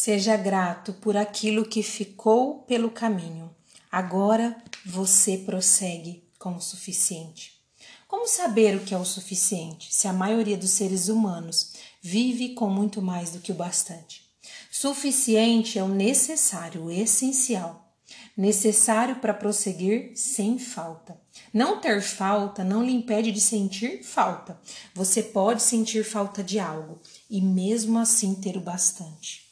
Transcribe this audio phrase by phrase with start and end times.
[0.00, 3.54] Seja grato por aquilo que ficou pelo caminho.
[3.92, 4.56] Agora
[4.86, 7.60] você prossegue com o suficiente.
[8.08, 12.68] Como saber o que é o suficiente se a maioria dos seres humanos vive com
[12.68, 14.28] muito mais do que o bastante?
[14.70, 17.94] Suficiente é o necessário, o essencial,
[18.36, 21.20] necessário para prosseguir sem falta.
[21.52, 24.58] Não ter falta não lhe impede de sentir falta.
[24.94, 29.48] Você pode sentir falta de algo e mesmo assim ter o bastante.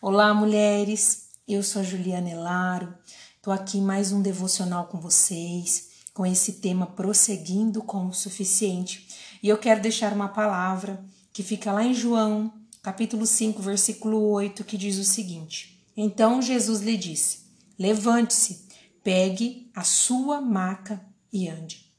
[0.00, 1.26] Olá, mulheres.
[1.48, 2.94] Eu sou a Juliana Elaro.
[3.36, 9.06] Estou aqui mais um devocional com vocês com esse tema prosseguindo com o suficiente.
[9.42, 11.04] E eu quero deixar uma palavra
[11.36, 12.50] que fica lá em João,
[12.82, 17.40] capítulo 5, versículo 8, que diz o seguinte: Então Jesus lhe disse:
[17.78, 18.66] Levante-se,
[19.04, 20.98] pegue a sua maca
[21.30, 21.92] e ande.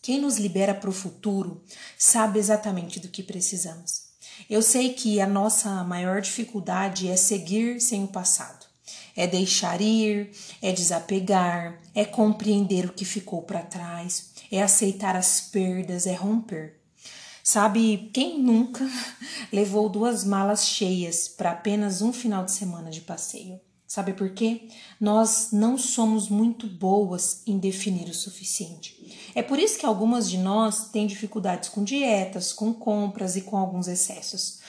[0.00, 1.62] Quem nos libera para o futuro
[1.98, 4.04] sabe exatamente do que precisamos.
[4.48, 8.64] Eu sei que a nossa maior dificuldade é seguir sem o passado
[9.16, 15.40] é deixar ir, é desapegar, é compreender o que ficou para trás, é aceitar as
[15.40, 16.83] perdas, é romper.
[17.46, 18.90] Sabe, quem nunca
[19.52, 23.60] levou duas malas cheias para apenas um final de semana de passeio?
[23.86, 24.62] Sabe por quê?
[24.98, 29.30] Nós não somos muito boas em definir o suficiente.
[29.34, 33.58] É por isso que algumas de nós têm dificuldades com dietas, com compras e com
[33.58, 34.60] alguns excessos.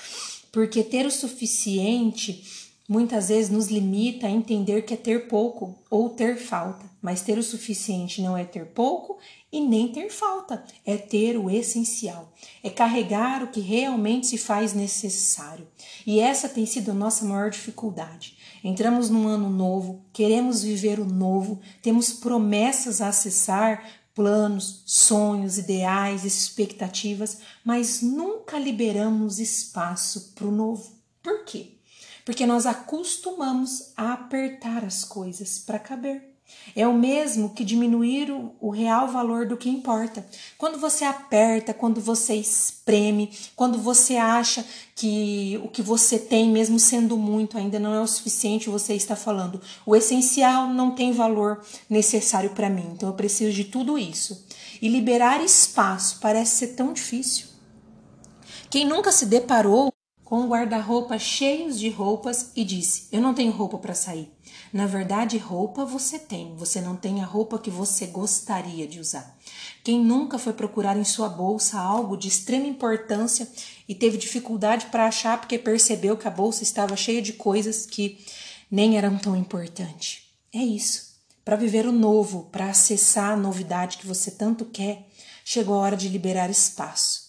[0.52, 2.44] Porque ter o suficiente
[2.88, 7.38] muitas vezes nos limita a entender que é ter pouco ou ter falta, mas ter
[7.38, 9.18] o suficiente não é ter pouco
[9.52, 14.74] e nem ter falta, é ter o essencial, é carregar o que realmente se faz
[14.74, 15.68] necessário.
[16.06, 18.38] E essa tem sido a nossa maior dificuldade.
[18.64, 26.24] Entramos num ano novo, queremos viver o novo, temos promessas a acessar, planos, sonhos, ideais,
[26.24, 30.92] expectativas, mas nunca liberamos espaço para o novo.
[31.22, 31.75] Por quê?
[32.26, 36.36] Porque nós acostumamos a apertar as coisas para caber.
[36.76, 40.26] É o mesmo que diminuir o, o, real valor do que importa.
[40.58, 44.64] Quando você aperta, quando você espreme, quando você acha
[44.96, 49.16] que o que você tem, mesmo sendo muito, ainda não é o suficiente, você está
[49.16, 49.60] falando.
[49.86, 54.46] O essencial não tem valor necessário para mim, então eu preciso de tudo isso.
[54.82, 57.48] E liberar espaço parece ser tão difícil.
[58.70, 59.95] Quem nunca se deparou
[60.26, 64.30] com guarda-roupa cheios de roupas e disse: Eu não tenho roupa para sair.
[64.74, 69.38] Na verdade, roupa você tem, você não tem a roupa que você gostaria de usar.
[69.84, 73.48] Quem nunca foi procurar em sua bolsa algo de extrema importância
[73.88, 78.26] e teve dificuldade para achar porque percebeu que a bolsa estava cheia de coisas que
[78.70, 80.24] nem eram tão importantes?
[80.52, 81.16] É isso.
[81.46, 85.08] Para viver o novo, para acessar a novidade que você tanto quer,
[85.46, 87.26] chegou a hora de liberar espaço.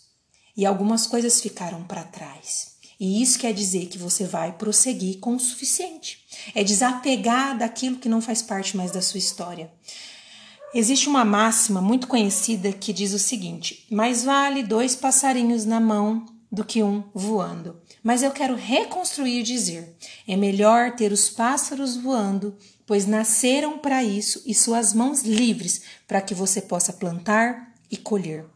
[0.57, 2.76] E algumas coisas ficaram para trás.
[2.99, 6.25] E isso quer dizer que você vai prosseguir com o suficiente.
[6.55, 9.71] É desapegar daquilo que não faz parte mais da sua história.
[10.75, 16.27] Existe uma máxima muito conhecida que diz o seguinte: mais vale dois passarinhos na mão
[16.51, 17.81] do que um voando.
[18.03, 19.97] Mas eu quero reconstruir e dizer:
[20.27, 26.21] é melhor ter os pássaros voando, pois nasceram para isso e suas mãos livres para
[26.21, 28.56] que você possa plantar e colher.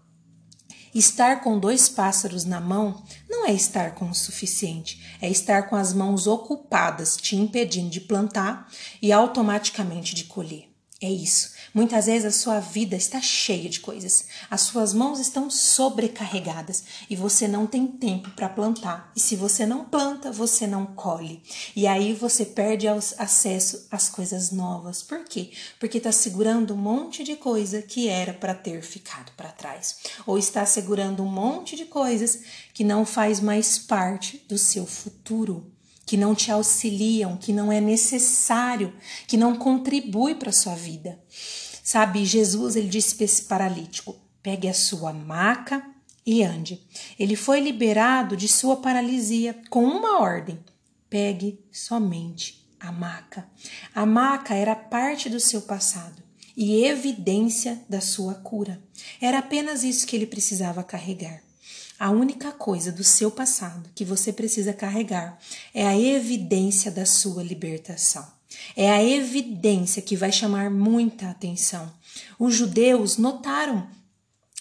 [0.94, 5.76] Estar com dois pássaros na mão não é estar com o suficiente, é estar com
[5.76, 8.68] as mãos ocupadas, te impedindo de plantar
[9.00, 10.69] e automaticamente de colher.
[11.02, 11.52] É isso.
[11.72, 17.16] Muitas vezes a sua vida está cheia de coisas, as suas mãos estão sobrecarregadas e
[17.16, 19.10] você não tem tempo para plantar.
[19.16, 21.42] E se você não planta, você não colhe.
[21.74, 25.02] E aí você perde acesso às coisas novas.
[25.02, 25.52] Por quê?
[25.78, 30.36] Porque está segurando um monte de coisa que era para ter ficado para trás, ou
[30.36, 32.40] está segurando um monte de coisas
[32.74, 35.72] que não faz mais parte do seu futuro
[36.10, 38.92] que não te auxiliam, que não é necessário,
[39.28, 41.22] que não contribui para a sua vida.
[41.84, 45.88] Sabe, Jesus ele disse para esse paralítico: pegue a sua maca
[46.26, 46.84] e ande.
[47.16, 50.58] Ele foi liberado de sua paralisia com uma ordem:
[51.08, 53.48] pegue somente a maca.
[53.94, 56.20] A maca era parte do seu passado
[56.56, 58.82] e evidência da sua cura.
[59.20, 61.40] Era apenas isso que ele precisava carregar.
[62.00, 65.38] A única coisa do seu passado que você precisa carregar
[65.74, 68.26] é a evidência da sua libertação.
[68.74, 71.92] É a evidência que vai chamar muita atenção.
[72.38, 73.86] Os judeus notaram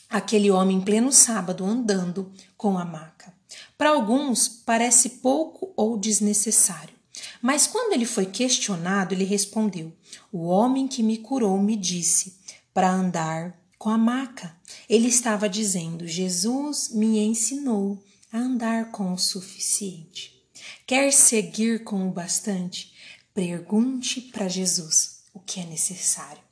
[0.09, 3.33] aquele homem em pleno sábado andando com a maca.
[3.77, 6.93] Para alguns, parece pouco ou desnecessário.
[7.41, 9.93] Mas quando ele foi questionado, ele respondeu:
[10.29, 12.35] O homem que me curou me disse
[12.73, 14.55] para andar com a maca.
[14.87, 20.37] Ele estava dizendo: Jesus me ensinou a andar com o suficiente.
[20.85, 22.93] Quer seguir com o bastante?
[23.33, 26.43] Pergunte para Jesus o que é necessário.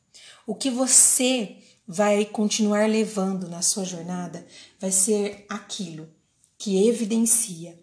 [0.45, 4.47] O que você vai continuar levando na sua jornada
[4.79, 6.09] vai ser aquilo
[6.57, 7.77] que evidencia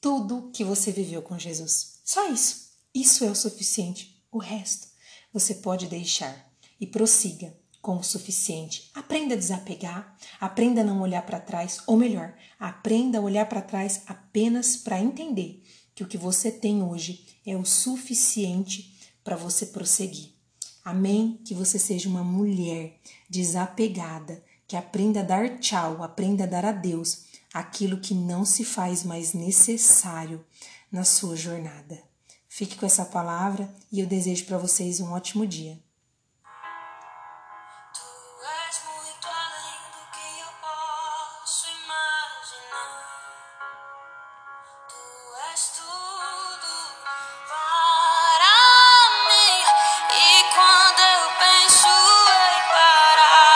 [0.00, 2.00] tudo que você viveu com Jesus.
[2.04, 2.70] Só isso.
[2.94, 4.22] Isso é o suficiente.
[4.30, 4.88] O resto
[5.32, 6.50] você pode deixar
[6.80, 8.90] e prossiga com o suficiente.
[8.94, 13.62] Aprenda a desapegar, aprenda a não olhar para trás, ou melhor, aprenda a olhar para
[13.62, 15.62] trás apenas para entender
[15.94, 20.34] que o que você tem hoje é o suficiente para você prosseguir.
[20.84, 21.40] Amém?
[21.44, 22.98] Que você seja uma mulher
[23.28, 29.04] desapegada, que aprenda a dar tchau, aprenda a dar adeus aquilo que não se faz
[29.04, 30.44] mais necessário
[30.90, 32.00] na sua jornada.
[32.48, 35.78] Fique com essa palavra e eu desejo para vocês um ótimo dia.
[44.88, 45.02] Tu
[45.52, 45.99] és tu.